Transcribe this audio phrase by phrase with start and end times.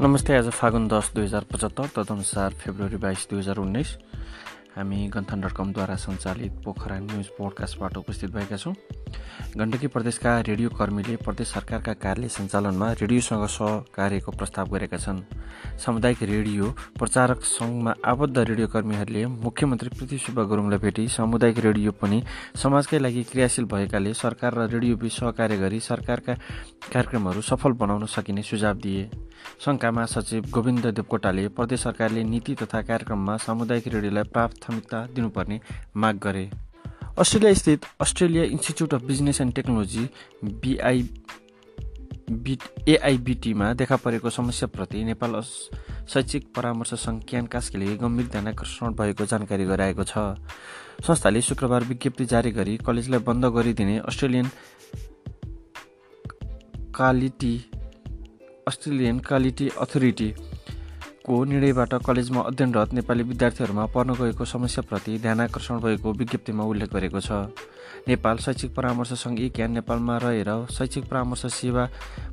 [0.00, 3.96] नमस्ते आज फागुन दस दुई हजार पचहत्तर तदनुसार फेब्रुअरी बाइस दुई हजार उन्नाइस।
[4.76, 8.74] हामी गन्थन डट कमद्वारा सञ्चालित पोखरा न्युज पोडकास्टबाट उपस्थित भएका छौँ।
[9.58, 15.20] गण्डकी प्रदेशका रेडियो कर्मीले प्रदेश सरकारका कार्यालय सञ्चालनमा रेडियोसँग सहकार्यको प्रस्ताव गरेका छन्।
[15.80, 22.22] सामुदायिक रेडियो प्रचारक सङ्घमा आबद्ध रेडियो कर्मीहरूले मुख्यमन्त्री पृथ्वी सुब्बा गुरुङलाई भेटी सामुदायिक रेडियो पनि
[22.62, 26.34] समाजकै लागि क्रियाशील भएकाले सरकार र रेडियोबीच सहकार्य गरी सरकारका
[26.92, 29.08] कार्यक्रमहरू सफल बनाउन सकिने सुझाव दिए।
[29.64, 35.60] सङ्घका महासचिव गोविन्द देवकोटाले प्रदेश सरकारले नीति तथा कार्यक्रममा सामुदायिक रेडियोलाई प्राथमिकता दिनुपर्ने
[35.96, 36.50] माग गरे।
[37.18, 40.08] अस्ट्रेलिया स्थित Australia institute of business and technology
[40.44, 41.02] B I
[42.30, 42.56] B
[42.88, 45.40] एआइबिटीमा देखा परेको समस्याप्रति नेपाल
[46.12, 50.18] शैक्षिक परामर्श सङ्घ क्यान कास्कीले गम्भीर ध्यान आकर्षण भएको जानकारी गराएको छ।
[51.06, 54.50] संस्थाले शुक्रबार विज्ञप्ति जारी गरी कलेजलाई बन्द गरिदिने Australian
[56.96, 57.54] quality
[58.68, 60.32] Australian quality authority
[61.26, 67.20] को निर्णयबाट कलेजमा अध्ययनरत नेपाली विद्यार्थीहरूमा पर्न गएको समस्याप्रति ध्यान आकर्षण भएको विज्ञप्तिमा उल्लेख गरेको
[67.20, 67.30] छ।
[68.08, 71.84] नेपाल शैक्षिक परामर्श सङ्घ इक्यान नेपालमा रहेर शैक्षिक परामर्श सेवा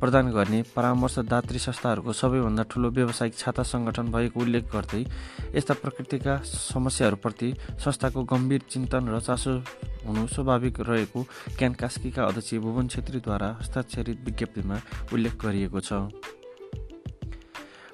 [0.00, 5.02] प्रदान गर्ने परामर्शदात्री संस्थाहरूको सबैभन्दा ठुलो व्यावसायिक छाता सङ्गठन भएको उल्लेख गर्दै
[5.56, 7.52] यस्ता प्रकृतिका समस्याहरूप्रति
[7.84, 9.52] संस्थाको गम्भीर चिन्तन र चासो
[10.06, 11.26] हुनु स्वाभाविक रहेको
[11.58, 14.80] क्यान कास्कीका अध्यक्ष भुवन छेत्रीद्वारा हस्ताक्षरित विज्ञप्तिमा
[15.12, 15.92] उल्लेख गरिएको छ।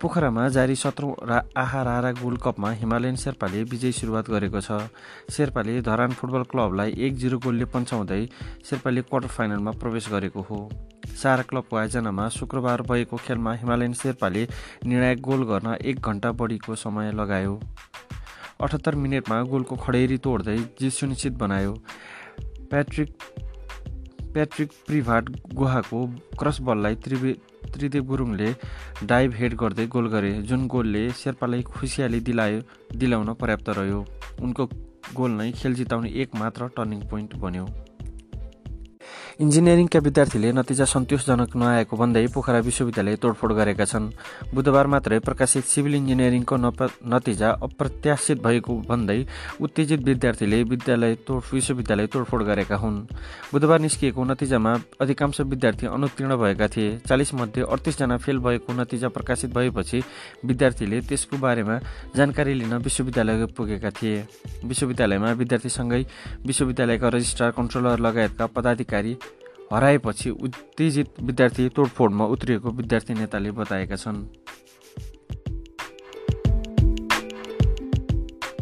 [0.00, 4.76] पोखरामा जारी सत्रौँ रा आहा रारा गोल्ड कपमा हिमालयन शेर्पाले विजय सुरुवात गरेको छ।
[5.32, 8.20] शेर्पाले धरान फुटबल क्लबलाई एक जिरो गोलले पन्छाउँदै
[8.64, 10.58] शेर्पाले क्वार्टर फाइनलमा प्रवेश गरेको हो।
[11.16, 14.46] सारा क्लबको आयोजनामा शुक्रबार भएको खेलमा हिमालयन शेर्पाले
[14.84, 17.58] निर्णायक गोल गर्न एक घन्टा बढीको समय लगायो।
[18.60, 21.72] अठहत्तर मिनटमा गोलको खडेरी तोड्दै जित सुनिश्चित बनायो।
[22.70, 23.16] प्याट्रिक
[24.32, 26.06] प्याट्रिक प्रिभाट गुहाको
[26.38, 27.36] क्रस बललाई त्रिवे
[27.72, 28.48] त्रिदेव गुरुङले
[29.06, 32.60] डाइभ हेड गर्दै गोल गरे जुन गोलले शेर्पालाई खुसियाली दिलायो
[32.96, 34.00] दिलाउन पर्याप्त रह्यो।
[34.42, 34.68] उनको
[35.16, 37.66] गोल नै खेल जिताउने एक मात्र टर्निङ पोइन्ट बन्यो।
[39.36, 44.08] इन्जिनियरिङका विद्यार्थीले नतिजा सन्तोषजनक नआएको भन्दै पोखरा विश्वविद्यालय तोडफोड गरेका छन्।
[44.48, 49.18] बुधबार मात्रै प्रकाशित सिभिल इन्जिनियरिङको नतिजा अप्रत्याशित भएको भन्दै
[49.60, 52.96] उत्तेजित विद्यार्थीले विद्यालय तोड विश्वविद्यालय तोडफोड गरेका हुन्।
[53.52, 54.72] बुधबार निस्किएको नतिजामा
[55.04, 60.00] अधिकांश विद्यार्थी अनुत्तीर्ण भएका थिए। चालिस मध्ये अडतिसजना फेल भएको नतिजा प्रकाशित भएपछि
[60.48, 61.76] विद्यार्थीले त्यसको बारेमा
[62.16, 64.16] जानकारी लिन विश्वविद्यालय पुगेका थिए।
[64.64, 66.02] विश्वविद्यालयमा विद्यार्थीसँगै
[66.46, 69.16] विश्वविद्यालयका रजिस्ट्रार कन्ट्रोलर लगायतका पदाधिकारी
[69.72, 74.24] हराएपछि उत्तेजित विद्यार्थी तोडफोडमा उत्रिएको विद्यार्थी नेताले बताएका छन्।